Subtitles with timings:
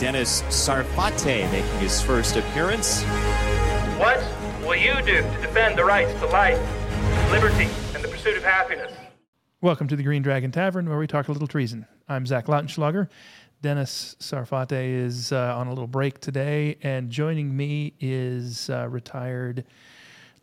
[0.00, 3.02] Dennis Sarfate making his first appearance.
[3.98, 4.24] What
[4.62, 6.56] will you do to defend the rights to life,
[7.32, 8.92] liberty, and the pursuit of happiness?
[9.60, 11.84] Welcome to the Green Dragon Tavern, where we talk a little treason.
[12.08, 13.08] I'm Zach Lautenschlager.
[13.60, 19.64] Dennis Sarfate is uh, on a little break today, and joining me is uh, retired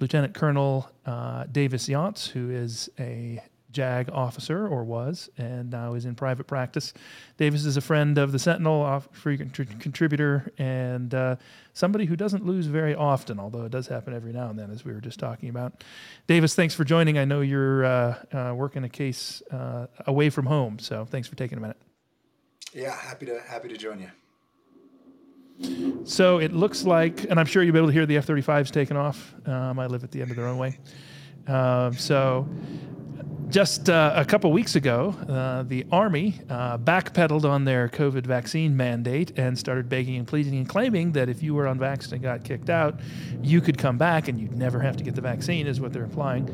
[0.02, 3.42] Lieutenant Colonel uh, Davis Younts, who is a
[3.76, 6.94] JAG officer or was, and now is in private practice.
[7.38, 11.36] Davis is a friend of the Sentinel, frequent contributor, and uh,
[11.74, 14.84] somebody who doesn't lose very often, although it does happen every now and then, as
[14.86, 15.84] we were just talking about.
[16.26, 17.18] Davis, thanks for joining.
[17.18, 21.36] I know you're uh, uh, working a case uh, away from home, so thanks for
[21.36, 21.78] taking a minute.
[22.74, 24.10] Yeah, happy to happy to join you.
[26.04, 28.98] So it looks like, and I'm sure you'll be able to hear the F-35s taking
[28.98, 29.34] off.
[29.46, 30.78] Um, I live at the end of the runway.
[31.48, 32.48] Um, so
[33.56, 38.76] just uh, a couple weeks ago, uh, the Army uh, backpedaled on their COVID vaccine
[38.76, 42.44] mandate and started begging and pleading and claiming that if you were unvaccinated and got
[42.44, 43.00] kicked out,
[43.42, 46.04] you could come back and you'd never have to get the vaccine, is what they're
[46.04, 46.50] implying.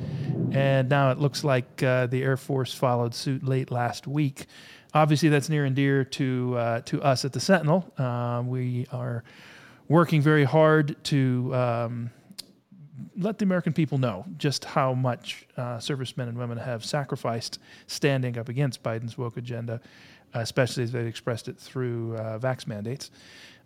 [0.53, 4.45] And now it looks like uh, the Air Force followed suit late last week.
[4.93, 7.91] Obviously, that's near and dear to uh, to us at the Sentinel.
[7.97, 9.23] Um, we are
[9.87, 11.55] working very hard to.
[11.55, 12.11] Um,
[13.17, 18.37] let the American people know just how much uh, servicemen and women have sacrificed standing
[18.37, 19.81] up against Biden's woke agenda,
[20.33, 23.11] especially as they've expressed it through uh, vax mandates,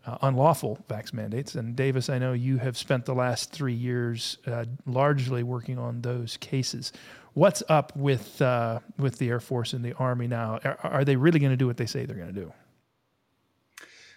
[0.06, 1.56] uh, unlawful vax mandates.
[1.56, 6.02] And Davis, I know you have spent the last three years uh, largely working on
[6.02, 6.94] those cases.
[7.34, 10.60] What's up with uh, with the Air Force and the Army now?
[10.64, 12.54] Are, are they really going to do what they say they're going to do?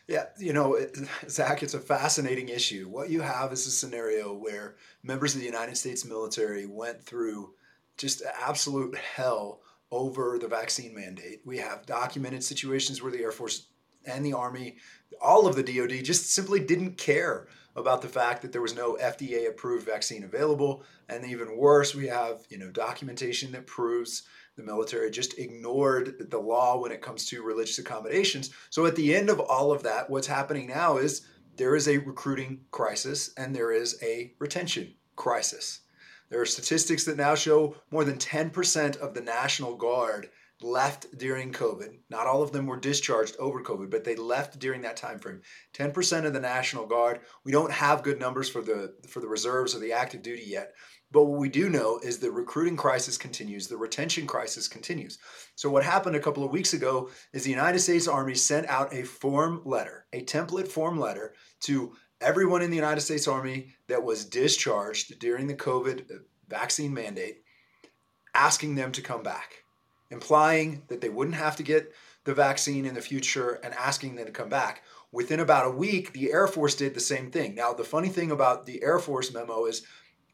[0.09, 0.78] Yeah, you know,
[1.28, 2.89] Zach, it's a fascinating issue.
[2.89, 7.55] What you have is a scenario where members of the United States military went through
[7.98, 11.42] just absolute hell over the vaccine mandate.
[11.45, 13.67] We have documented situations where the Air Force
[14.06, 14.77] and the Army,
[15.20, 18.97] all of the DoD, just simply didn't care about the fact that there was no
[19.01, 20.83] FDA approved vaccine available.
[21.09, 24.23] And even worse, we have, you know, documentation that proves
[24.58, 28.51] the military just ignored the law when it comes to religious accommodations.
[28.70, 31.27] So at the end of all of that, what's happening now is
[31.57, 35.80] there is a recruiting crisis and there is a retention crisis.
[36.29, 40.29] There are statistics that now show more than 10% of the National Guard
[40.61, 41.98] left during COVID.
[42.11, 45.42] Not all of them were discharged over COVID, but they left during that time frame.
[45.74, 47.20] 10% of the National Guard.
[47.45, 50.74] We don't have good numbers for the for the reserves or the active duty yet,
[51.11, 55.19] but what we do know is the recruiting crisis continues, the retention crisis continues.
[55.55, 58.92] So, what happened a couple of weeks ago is the United States Army sent out
[58.92, 64.05] a form letter, a template form letter to everyone in the United States Army that
[64.05, 66.05] was discharged during the COVID
[66.48, 67.42] vaccine mandate,
[68.35, 69.64] asking them to come back,
[70.11, 71.92] implying that they wouldn't have to get
[72.24, 74.83] the vaccine in the future and asking them to come back.
[75.13, 77.55] Within about a week, the Air Force did the same thing.
[77.55, 79.86] Now, the funny thing about the Air Force memo is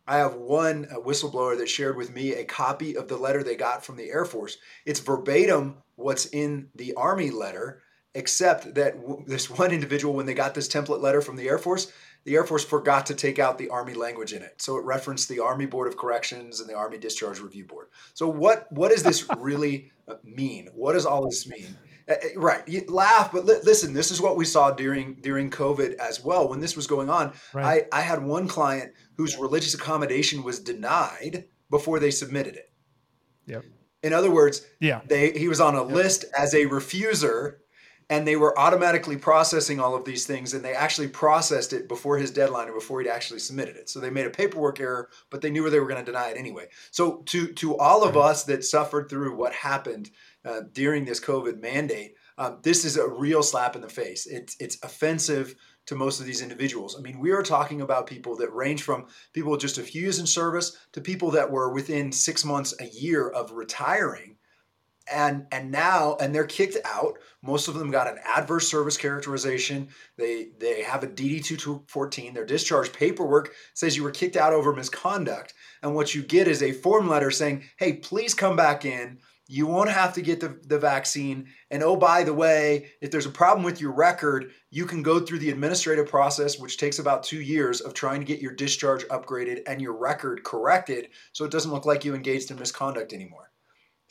[0.06, 3.56] I have one uh, whistleblower that shared with me a copy of the letter they
[3.56, 4.58] got from the Air Force.
[4.84, 7.80] It's verbatim what's in the Army letter,
[8.14, 8.94] except that
[9.26, 11.92] this one individual, when they got this template letter from the Air Force,
[12.24, 14.60] the Air Force forgot to take out the Army language in it.
[14.62, 17.88] So it referenced the Army Board of Corrections and the Army Discharge Review Board.
[18.14, 20.68] So what what does this really uh, mean?
[20.74, 21.76] What does all this mean?
[22.08, 25.50] Uh, uh, right, you laugh, but li- listen, this is what we saw during during
[25.50, 26.48] COVID as well.
[26.48, 27.86] When this was going on, right.
[27.92, 32.70] I, I had one client whose religious accommodation was denied before they submitted it.
[33.46, 33.64] Yep.
[34.02, 35.92] In other words, yeah, they he was on a yep.
[35.92, 37.56] list as a refuser,
[38.10, 42.18] and they were automatically processing all of these things, and they actually processed it before
[42.18, 43.88] his deadline or before he'd actually submitted it.
[43.88, 46.36] So they made a paperwork error, but they knew they were going to deny it
[46.36, 46.68] anyway.
[46.90, 50.10] So to to all of us that suffered through what happened
[50.44, 54.26] uh, during this COVID mandate, um, this is a real slap in the face.
[54.26, 55.54] It's it's offensive
[55.86, 56.96] to most of these individuals.
[56.98, 60.18] I mean, we are talking about people that range from people just a few years
[60.18, 64.36] in service to people that were within six months, a year of retiring.
[65.12, 67.18] And and now and they're kicked out.
[67.44, 69.88] Most of them got an adverse service characterization.
[70.16, 72.32] They they have a DD two fourteen.
[72.32, 75.52] Their discharge paperwork says you were kicked out over misconduct.
[75.82, 79.66] And what you get is a form letter saying, "Hey, please come back in." You
[79.66, 81.48] won't have to get the, the vaccine.
[81.70, 85.20] And oh, by the way, if there's a problem with your record, you can go
[85.20, 89.04] through the administrative process, which takes about two years of trying to get your discharge
[89.08, 93.50] upgraded and your record corrected so it doesn't look like you engaged in misconduct anymore.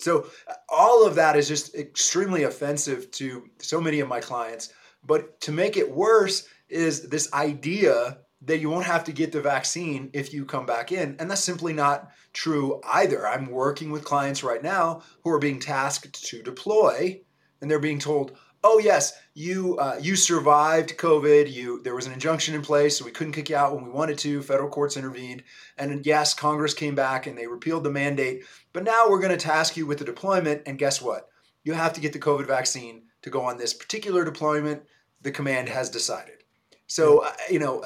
[0.04, 0.28] So,
[0.70, 4.74] all of that is just extremely offensive to so many of my clients.
[5.06, 9.42] But to make it worse, is this idea that you won't have to get the
[9.42, 11.16] vaccine if you come back in.
[11.20, 13.28] And that's simply not true either.
[13.28, 17.22] I'm working with clients right now who are being tasked to deploy
[17.62, 21.52] and they're being told, oh yes, you uh, you survived COVID.
[21.52, 23.90] You there was an injunction in place, so we couldn't kick you out when we
[23.90, 24.42] wanted to.
[24.42, 25.44] Federal courts intervened,
[25.78, 28.44] and yes, Congress came back and they repealed the mandate.
[28.72, 31.28] But now we're going to task you with the deployment, and guess what?
[31.64, 34.84] You have to get the COVID vaccine to go on this particular deployment.
[35.22, 36.44] The command has decided.
[36.88, 37.84] So uh, you know,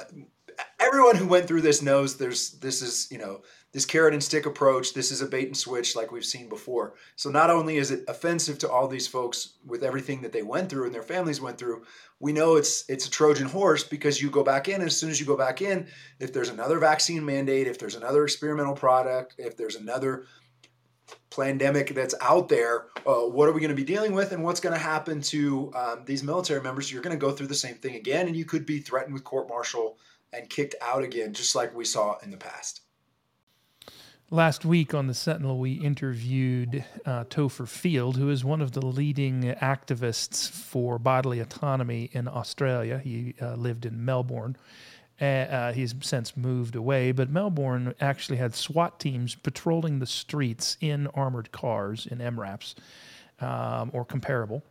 [0.80, 3.42] everyone who went through this knows there's this is you know
[3.74, 4.94] this carrot and stick approach.
[4.94, 6.94] This is a bait and switch like we've seen before.
[7.16, 10.70] So not only is it offensive to all these folks with everything that they went
[10.70, 11.84] through and their families went through,
[12.20, 14.76] we know it's it's a Trojan horse because you go back in.
[14.76, 15.88] And as soon as you go back in,
[16.20, 20.26] if there's another vaccine mandate, if there's another experimental product, if there's another
[21.30, 24.60] pandemic that's out there, uh, what are we going to be dealing with, and what's
[24.60, 26.92] going to happen to um, these military members?
[26.92, 29.24] You're going to go through the same thing again, and you could be threatened with
[29.24, 29.98] court martial
[30.34, 32.82] and kicked out again, just like we saw in the past.
[34.30, 38.86] Last week on the Sentinel, we interviewed uh, Topher Field, who is one of the
[38.86, 43.00] leading activists for bodily autonomy in Australia.
[43.02, 44.58] He uh, lived in Melbourne.
[45.22, 51.08] Uh, he's since moved away, but Melbourne actually had SWAT teams patrolling the streets in
[51.14, 52.76] armored cars in MRAPs
[53.40, 54.62] um, or comparable,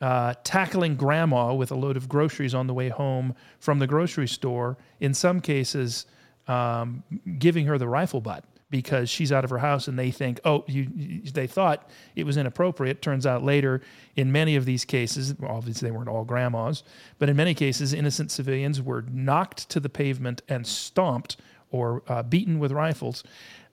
[0.00, 4.26] uh, tackling grandma with a load of groceries on the way home from the grocery
[4.26, 6.06] store, in some cases,
[6.48, 7.04] um,
[7.38, 10.64] giving her the rifle butt because she's out of her house and they think, oh,
[10.66, 13.00] you, they thought it was inappropriate.
[13.00, 13.80] Turns out later,
[14.16, 16.82] in many of these cases, obviously they weren't all grandmas,
[17.18, 21.36] but in many cases, innocent civilians were knocked to the pavement and stomped
[21.70, 23.22] or uh, beaten with rifles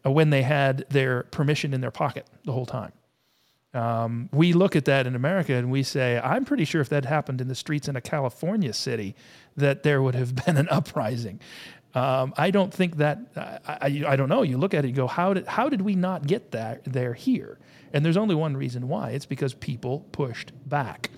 [0.06, 2.92] uh, when they had their permission in their pocket the whole time.
[3.74, 7.06] Um, we look at that in America and we say, I'm pretty sure if that
[7.06, 9.16] happened in the streets in a California city,
[9.58, 11.40] that there would have been an uprising.
[11.96, 13.20] Um, I don't think that
[13.68, 14.42] I, I, don't know.
[14.42, 17.14] You look at it, you go, how did how did we not get that there
[17.14, 17.60] here?
[17.94, 19.12] And there's only one reason why.
[19.12, 21.12] It's because people pushed back,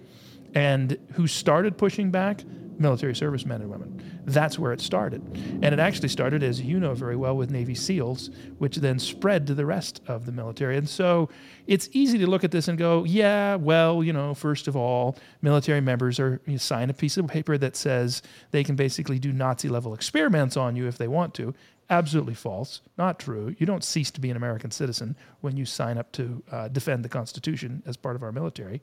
[0.54, 2.42] and who started pushing back?
[2.80, 4.22] Military service men and women.
[4.26, 5.22] That's where it started.
[5.62, 9.48] And it actually started, as you know very well, with Navy SEALs, which then spread
[9.48, 10.78] to the rest of the military.
[10.78, 11.30] And so
[11.68, 15.18] it's easy to look at this and go, yeah, well, you know, first of all,
[15.42, 19.32] military members are you sign a piece of paper that says they can basically do
[19.32, 21.54] Nazi level experiments on you if they want to.
[21.90, 22.82] Absolutely false.
[22.98, 23.56] Not true.
[23.60, 27.06] You don't cease to be an American citizen when you sign up to uh, defend
[27.06, 28.82] the Constitution as part of our military.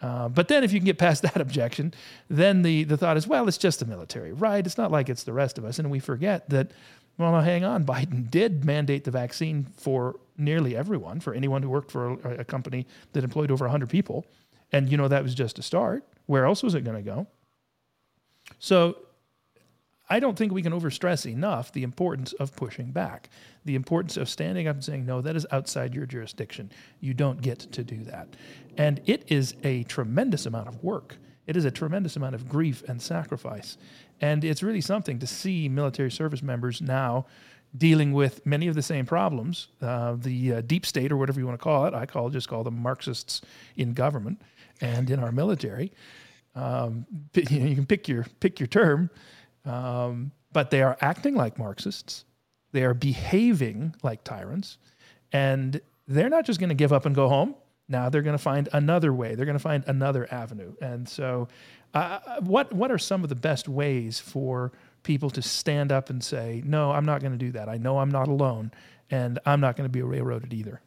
[0.00, 1.92] Uh, but then, if you can get past that objection,
[2.28, 4.64] then the, the thought is, well, it's just the military, right?
[4.64, 5.78] It's not like it's the rest of us.
[5.78, 6.70] And we forget that,
[7.16, 11.90] well, hang on, Biden did mandate the vaccine for nearly everyone, for anyone who worked
[11.90, 14.24] for a, a company that employed over 100 people.
[14.72, 16.04] And, you know, that was just a start.
[16.26, 17.26] Where else was it going to go?
[18.58, 18.98] So
[20.10, 23.28] I don't think we can overstress enough the importance of pushing back,
[23.64, 26.72] the importance of standing up and saying, no, that is outside your jurisdiction.
[27.00, 28.28] You don't get to do that.
[28.78, 31.16] And it is a tremendous amount of work.
[31.46, 33.76] It is a tremendous amount of grief and sacrifice.
[34.20, 37.26] And it's really something to see military service members now
[37.76, 39.68] dealing with many of the same problems.
[39.80, 42.48] Uh, the uh, deep state, or whatever you want to call it, I call just
[42.48, 43.42] call them Marxists
[43.76, 44.40] in government
[44.80, 45.92] and in our military.
[46.54, 49.10] Um, you, know, you can pick your pick your term.
[49.68, 52.24] Um, but they are acting like Marxists.
[52.72, 54.78] They are behaving like tyrants.
[55.32, 57.54] And they're not just going to give up and go home.
[57.88, 59.34] Now they're going to find another way.
[59.34, 60.74] They're going to find another avenue.
[60.80, 61.48] And so,
[61.94, 64.72] uh, what, what are some of the best ways for
[65.02, 67.68] people to stand up and say, no, I'm not going to do that?
[67.68, 68.72] I know I'm not alone,
[69.10, 70.82] and I'm not going to be railroaded either?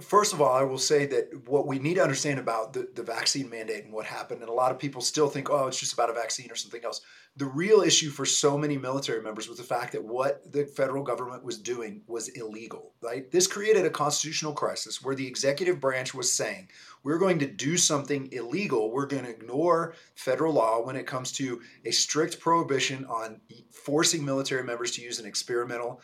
[0.00, 3.02] First of all, I will say that what we need to understand about the, the
[3.02, 5.92] vaccine mandate and what happened, and a lot of people still think, oh, it's just
[5.92, 7.00] about a vaccine or something else.
[7.36, 11.02] The real issue for so many military members was the fact that what the federal
[11.02, 13.30] government was doing was illegal, right?
[13.30, 16.68] This created a constitutional crisis where the executive branch was saying,
[17.04, 18.90] we're going to do something illegal.
[18.90, 23.40] We're going to ignore federal law when it comes to a strict prohibition on
[23.70, 26.00] forcing military members to use an experimental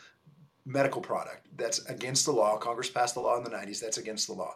[0.65, 1.47] medical product.
[1.57, 2.57] That's against the law.
[2.57, 3.79] Congress passed the law in the 90s.
[3.79, 4.55] That's against the law.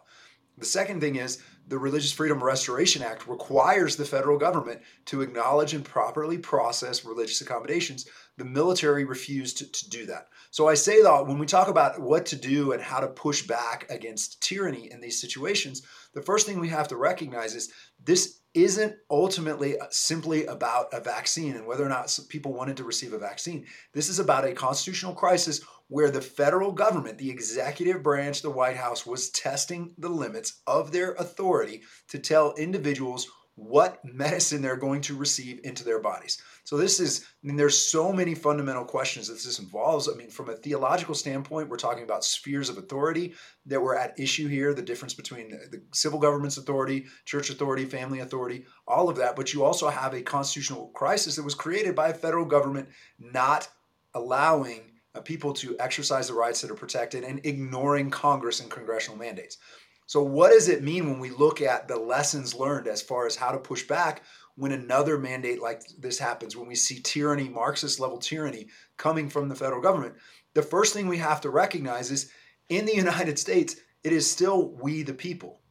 [0.58, 5.76] The second thing is the Religious Freedom Restoration Act requires the federal government to acknowledge
[5.76, 8.08] and properly process religious accommodations.
[8.38, 10.30] The military refused to, to, do that.
[10.50, 13.46] So I say that when we talk about what to do and how to push
[13.46, 15.84] back against tyranny in these situations,
[16.14, 17.72] the first thing we have to recognize is
[18.04, 22.84] this isn't ultimately uh, simply about a vaccine and whether or not people wanted to
[22.84, 23.66] receive a vaccine.
[23.94, 28.78] This is about a constitutional crisis where the federal government, the executive branch, the White
[28.78, 33.28] House, was testing the limits of their authority to tell individuals
[33.58, 36.40] what medicine they're going to receive into their bodies.
[36.64, 40.08] So this is, I mean, there's so many fundamental questions that this involves.
[40.08, 43.34] I mean, from a theological standpoint, we're talking about spheres of authority
[43.66, 48.20] that were at issue here, the difference between the civil government's authority, church authority, family
[48.20, 49.36] authority, all of that.
[49.36, 53.70] But you also have a constitutional crisis that was created by a federal government not
[54.14, 59.18] allowing Uh, people to exercise the rights that are protected and ignoring Congress and congressional
[59.18, 59.58] mandates.
[60.06, 63.36] So, what does it mean when we look at the lessons learned as far as
[63.36, 64.22] how to push back
[64.56, 69.50] when another mandate like this happens, when we see tyranny, Marxist level tyranny coming from
[69.50, 70.16] the federal government?
[70.54, 72.32] The first thing we have to recognize is
[72.70, 75.62] in the United States, it is still we the people.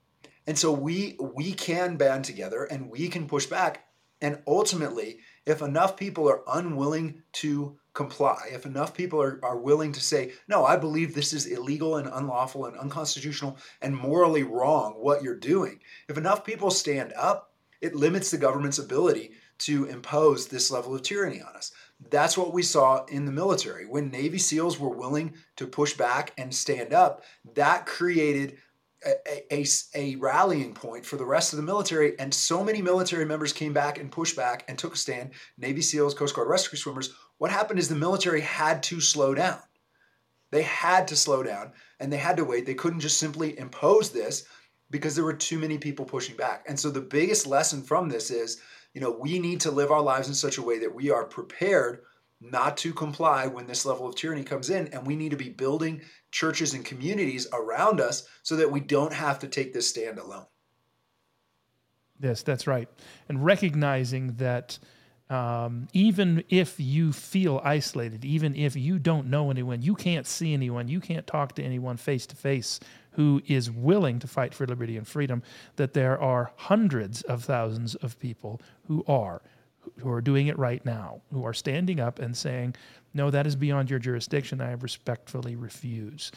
[0.48, 3.84] And so we we can band together and we can push back.
[4.20, 9.92] And ultimately, if enough people are unwilling to comply, if enough people are, are willing
[9.92, 14.94] to say, no, I believe this is illegal and unlawful and unconstitutional and morally wrong
[14.94, 20.48] what you're doing, if enough people stand up, it limits the government's ability to impose
[20.48, 21.72] this level of tyranny on us.
[22.10, 23.86] That's what we saw in the military.
[23.86, 27.22] When Navy SEALs were willing to push back and stand up,
[27.54, 28.58] that created
[29.06, 32.18] a, a, a, rallying point for the rest of the military.
[32.18, 35.82] And so many military members came back and pushed back and took a stand Navy
[35.82, 37.14] SEALs, Coast Guard rescue swimmers.
[37.38, 39.58] What happened is the military had to slow down.
[40.50, 42.66] They had to slow down and they had to wait.
[42.66, 44.44] They couldn't just simply impose this
[44.90, 46.64] because there were too many people pushing back.
[46.68, 48.60] And so the biggest lesson from this is,
[48.94, 51.24] you know, we need to live our lives in such a way that we are
[51.24, 52.02] prepared
[52.40, 54.88] not to comply when this level of tyranny comes in.
[54.88, 59.12] And we need to be building churches and communities around us so that we don't
[59.12, 60.46] have to take this stand alone.
[62.20, 62.88] Yes, that's right.
[63.28, 64.78] And recognizing that
[65.28, 70.52] um, even if you feel isolated, even if you don't know anyone, you can't see
[70.52, 72.78] anyone, you can't talk to anyone face to face
[73.12, 75.42] who is willing to fight for liberty and freedom,
[75.76, 79.42] that there are hundreds of thousands of people who are,
[79.98, 82.74] who are doing it right now, who are standing up and saying,
[83.14, 84.60] no, that is beyond your jurisdiction.
[84.60, 86.32] I respectfully refuse.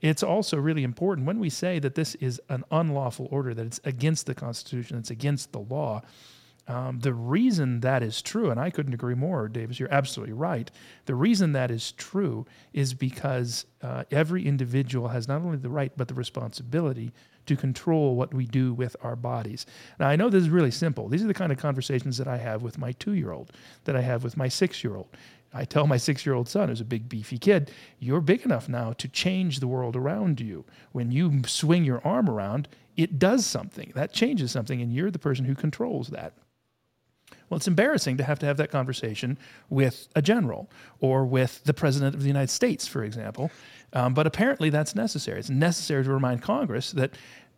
[0.00, 3.80] It's also really important when we say that this is an unlawful order, that it's
[3.84, 6.02] against the Constitution, it's against the law.
[6.68, 10.70] Um, the reason that is true, and I couldn't agree more, Davis, you're absolutely right.
[11.06, 15.92] The reason that is true is because uh, every individual has not only the right,
[15.96, 17.12] but the responsibility
[17.46, 19.66] to control what we do with our bodies.
[19.98, 21.08] Now, I know this is really simple.
[21.08, 23.52] These are the kind of conversations that I have with my two year old,
[23.84, 25.08] that I have with my six year old.
[25.54, 28.68] I tell my six year old son, who's a big, beefy kid, you're big enough
[28.68, 30.64] now to change the world around you.
[30.92, 33.92] When you swing your arm around, it does something.
[33.94, 36.34] That changes something, and you're the person who controls that.
[37.48, 40.70] Well, it's embarrassing to have to have that conversation with a general
[41.00, 43.50] or with the president of the United States, for example.
[43.92, 45.38] Um, but apparently, that's necessary.
[45.38, 47.12] It's necessary to remind Congress that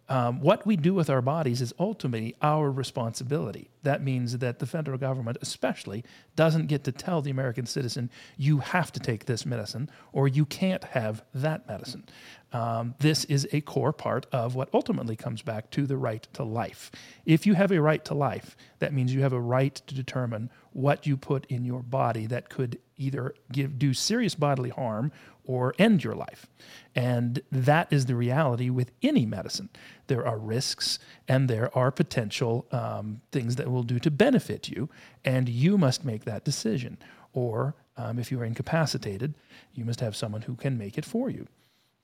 [0.08, 3.70] um, what we do with our bodies is ultimately our responsibility.
[3.84, 6.04] That means that the federal government, especially,
[6.36, 10.44] doesn't get to tell the American citizen, you have to take this medicine or you
[10.44, 12.04] can't have that medicine.
[12.52, 16.44] Um, this is a core part of what ultimately comes back to the right to
[16.44, 16.90] life.
[17.24, 20.50] If you have a right to life, that means you have a right to determine
[20.72, 25.12] what you put in your body that could either give, do serious bodily harm
[25.44, 26.46] or end your life.
[26.94, 29.68] And that is the reality with any medicine.
[30.06, 30.98] There are risks
[31.28, 34.88] and there are potential um, things that will do to benefit you,
[35.24, 36.98] and you must make that decision.
[37.32, 39.34] Or um, if you are incapacitated,
[39.74, 41.46] you must have someone who can make it for you.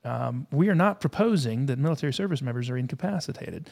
[0.02, 3.68] Um, we are not proposing that military service members are incapacitated.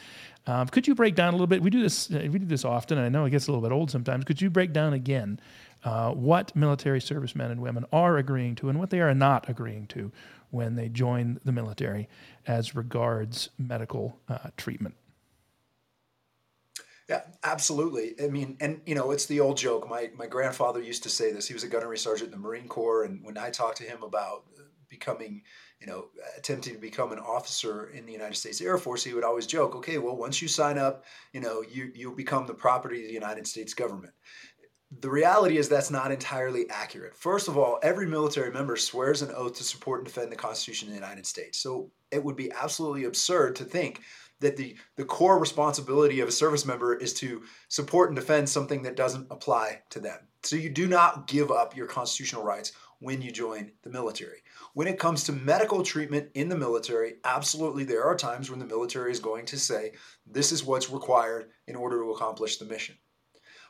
[0.47, 1.63] Um, could you break down a little bit?
[1.63, 2.11] We do this.
[2.11, 2.99] Uh, we do this often.
[2.99, 4.25] And I know it gets a little bit old sometimes.
[4.25, 5.41] Could you break down again
[5.85, 9.87] uh, what military servicemen and women are agreeing to and what they are not agreeing
[9.89, 10.11] to
[10.51, 12.09] when they join the military
[12.47, 14.95] as regards medical uh, treatment?
[17.09, 18.15] Yeah, absolutely.
[18.23, 19.89] I mean, and you know, it's the old joke.
[19.89, 21.49] My my grandfather used to say this.
[21.49, 24.03] He was a gunnery sergeant in the Marine Corps, and when I talked to him
[24.03, 24.45] about
[24.91, 25.43] becoming
[25.81, 26.07] you know,
[26.37, 29.77] attempting to become an officer in the United States Air Force, he would always joke,
[29.77, 33.15] okay, well, once you sign up, you know, you, you'll become the property of the
[33.15, 34.13] United States government.
[34.90, 37.14] The reality is that's not entirely accurate.
[37.14, 40.88] First of all, every military member swears an oath to support and defend the Constitution
[40.88, 41.59] of the United States.
[41.59, 44.00] So it would be absolutely absurd to think
[44.40, 48.83] that the, the core responsibility of a service member is to support and defend something
[48.85, 50.21] that doesn't apply to them.
[50.42, 54.38] So you do not give up your constitutional rights when you join the military.
[54.75, 58.64] When it comes to medical treatment in the military, absolutely there are times when the
[58.64, 59.92] military is going to say,
[60.26, 62.97] this is what's required in order to accomplish the mission.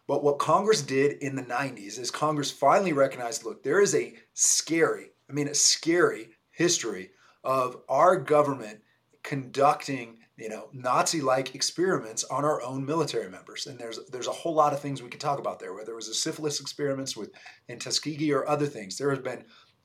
[0.08, 4.16] But what Congress did in the 90s is Congress finally recognized look, there is a
[4.34, 7.10] scary, I mean, a scary history
[7.44, 8.80] of our government
[9.22, 13.66] conducting you know, Nazi-like experiments on our own military members.
[13.66, 15.74] And there's there's a whole lot of things we could talk about there.
[15.74, 17.32] Whether it was the syphilis experiments with
[17.66, 19.44] in Tuskegee or other things, there has been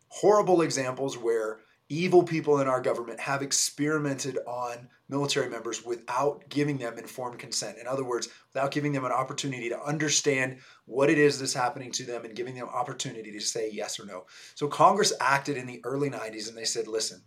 [0.10, 1.62] horrible examples where
[1.94, 7.78] evil people in our government have experimented on military members without giving them informed consent.
[7.78, 11.92] In other words, without giving them an opportunity to understand what it is that's happening
[11.92, 14.26] to them and giving them opportunity to say yes or no.
[14.56, 17.22] So Congress acted in the early 90s and they said, listen,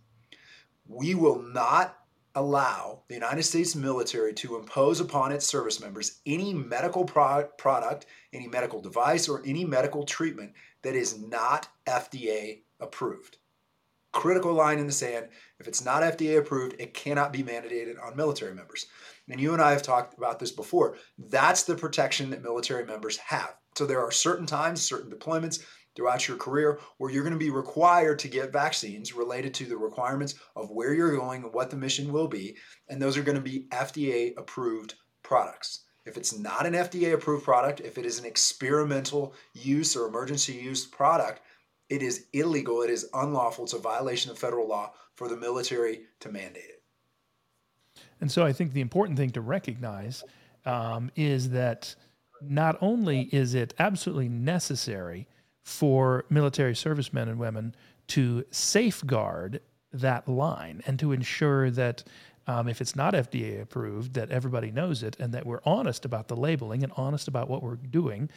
[0.85, 1.97] we will not
[2.35, 8.05] allow the United States military to impose upon its service members any medical pro- product,
[8.33, 10.51] any medical device, or any medical treatment
[10.83, 13.37] that is not FDA approved.
[14.17, 15.27] Critical line in the sand.
[15.59, 18.87] If it's not FDA approved, it cannot be mandated on military members.
[19.29, 20.97] And you and I have talked about this before.
[21.19, 23.53] That's the protection that military members have.
[23.75, 25.63] So there are certain times, certain deployments
[25.95, 29.77] throughout your career where you're going to be required to get vaccines related to the
[29.77, 32.57] requirements of where you're going and what the mission will be.
[32.89, 35.83] And those are going to be FDA approved products.
[36.07, 40.53] If it's not an FDA approved product, if it is an experimental use or emergency
[40.53, 41.41] use product,
[41.89, 46.01] it is illegal, it is unlawful, it's a violation of federal law for the military
[46.19, 46.83] to mandate it.
[48.21, 50.23] And so I think the important thing to recognize
[50.65, 51.95] um, is that
[52.41, 55.27] not only is it absolutely necessary
[55.63, 57.75] for military servicemen and women
[58.07, 59.61] to safeguard
[59.93, 62.03] that line and to ensure that
[62.47, 66.27] um, if it's not FDA approved, that everybody knows it and that we're honest about
[66.27, 68.29] the labeling and honest about what we're doing.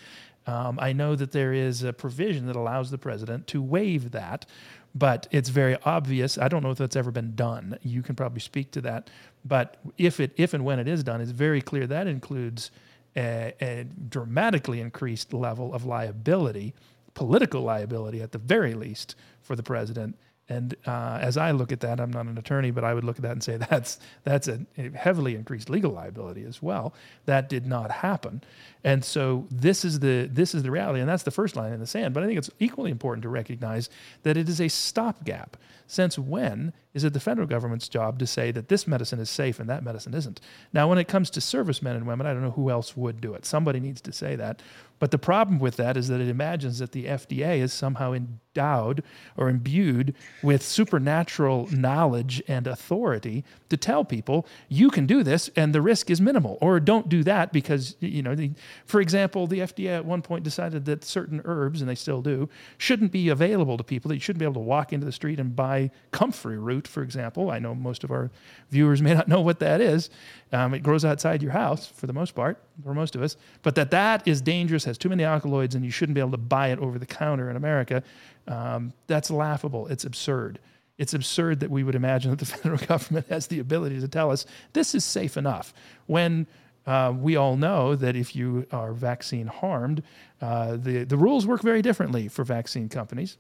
[0.47, 4.47] Um, I know that there is a provision that allows the president to waive that,
[4.95, 6.39] but it's very obvious.
[6.39, 7.79] I don't know if that's ever been done.
[7.83, 9.11] You can probably speak to that.
[9.45, 12.71] But if it, if and when it is done, it's very clear that includes
[13.17, 16.75] a, a dramatically increased level of liability
[17.15, 20.17] political liability at the very least for the president.
[20.51, 23.17] And uh, as I look at that, I'm not an attorney, but I would look
[23.17, 24.61] at that and say that's that's a
[24.95, 26.93] heavily increased legal liability as well.
[27.25, 28.43] That did not happen,
[28.83, 31.79] and so this is the this is the reality, and that's the first line in
[31.79, 32.13] the sand.
[32.13, 33.89] But I think it's equally important to recognize
[34.25, 35.57] that it is a stopgap.
[35.87, 39.59] Since when is it the federal government's job to say that this medicine is safe
[39.59, 40.41] and that medicine isn't?
[40.73, 43.35] Now, when it comes to servicemen and women, I don't know who else would do
[43.35, 43.45] it.
[43.45, 44.63] Somebody needs to say that.
[45.01, 49.03] But the problem with that is that it imagines that the FDA is somehow endowed
[49.37, 55.75] or imbued with supernatural knowledge and authority to tell people you can do this and
[55.75, 58.35] the risk is minimal, or don't do that because you know.
[58.35, 58.53] The,
[58.85, 62.49] for example, the FDA at one point decided that certain herbs, and they still do,
[62.77, 64.11] shouldn't be available to people.
[64.11, 67.03] That you shouldn't be able to walk into the street and buy comfrey root, for
[67.03, 67.51] example.
[67.51, 68.31] I know most of our
[68.71, 70.11] viewers may not know what that is.
[70.53, 73.77] Um, it grows outside your house for the most part, for most of us, but
[73.77, 76.69] that that is dangerous, has too many alkaloids, and you shouldn't be able to buy
[76.69, 78.03] it over the counter in America.
[78.49, 79.87] Um, that's laughable.
[79.87, 80.59] It's absurd.
[80.99, 84.31] It's absurd that we would imagine that the federal government has the ability to tell
[84.31, 85.73] us this is safe enough
[86.07, 86.47] when
[86.87, 90.03] uh, we all know that if you are vaccine harmed,
[90.41, 93.37] uh, the, the rules work very differently for vaccine companies.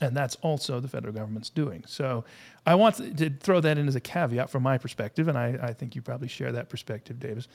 [0.00, 1.84] And that's also the federal government's doing.
[1.86, 2.24] So
[2.66, 5.72] I want to throw that in as a caveat from my perspective, and I, I
[5.72, 7.46] think you probably share that perspective, Davis.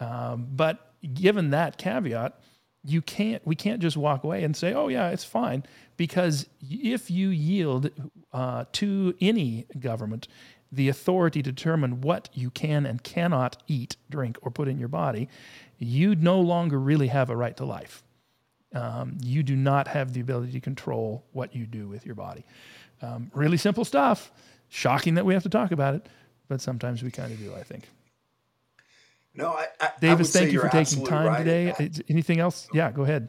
[0.00, 2.40] Um, but given that caveat,
[2.84, 5.62] you can't we can't just walk away and say, "Oh yeah, it's fine,"
[5.96, 7.90] because if you yield
[8.32, 10.28] uh, to any government
[10.74, 14.88] the authority to determine what you can and cannot eat, drink, or put in your
[14.88, 15.28] body,
[15.78, 18.02] you no longer really have a right to life.
[18.74, 22.44] Um, you do not have the ability to control what you do with your body.
[23.00, 24.32] Um, really simple stuff.
[24.68, 26.08] Shocking that we have to talk about it,
[26.48, 27.88] but sometimes we kind of do, I think.
[29.34, 31.90] No, I, I Davis, I thank you for taking time right today.
[32.08, 32.68] Anything else?
[32.72, 33.28] Yeah, go ahead.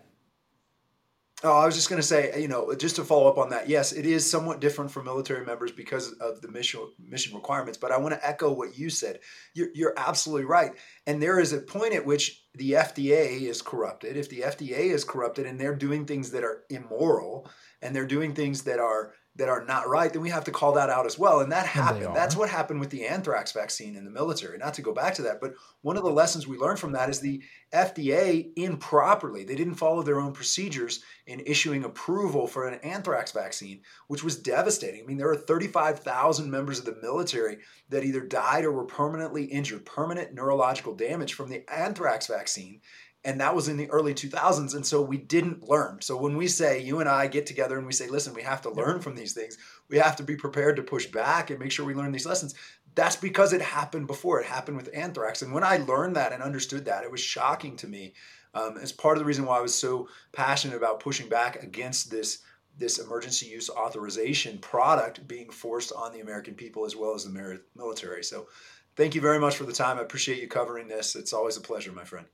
[1.45, 3.69] Oh, I was just going to say, you know, just to follow up on that.
[3.69, 7.77] Yes, it is somewhat different for military members because of the mission mission requirements.
[7.77, 9.19] But I want to echo what you said.
[9.53, 10.71] You're, you're absolutely right.
[11.05, 14.17] And there is a point at which the FDA is corrupted.
[14.17, 17.47] If the FDA is corrupted and they're doing things that are immoral
[17.79, 20.73] and they're doing things that are that are not right, then we have to call
[20.73, 21.41] that out as well.
[21.41, 22.05] And that happened.
[22.05, 24.57] And That's what happened with the anthrax vaccine in the military.
[24.57, 27.09] Not to go back to that, but one of the lessons we learned from that
[27.09, 27.41] is the
[27.73, 33.81] FDA improperly, they didn't follow their own procedures in issuing approval for an anthrax vaccine,
[34.07, 35.03] which was devastating.
[35.03, 37.57] I mean, there are 35,000 members of the military
[37.89, 42.79] that either died or were permanently injured, permanent neurological damage from the anthrax vaccine
[43.25, 46.47] and that was in the early 2000s and so we didn't learn so when we
[46.47, 49.15] say you and i get together and we say listen we have to learn from
[49.15, 49.57] these things
[49.89, 52.55] we have to be prepared to push back and make sure we learn these lessons
[52.93, 56.43] that's because it happened before it happened with anthrax and when i learned that and
[56.43, 58.13] understood that it was shocking to me
[58.53, 62.09] um, as part of the reason why i was so passionate about pushing back against
[62.09, 62.39] this
[62.77, 67.59] this emergency use authorization product being forced on the american people as well as the
[67.75, 68.47] military so
[68.95, 69.97] thank you very much for the time.
[69.97, 71.15] I appreciate you covering this.
[71.15, 72.25] It's always a pleasure, my friend.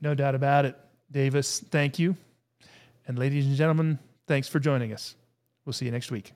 [0.00, 0.76] No doubt about it.
[1.10, 2.16] Davis, thank you.
[3.06, 5.14] And ladies and gentlemen, thanks for joining us.
[5.64, 6.32] We'll see you next week.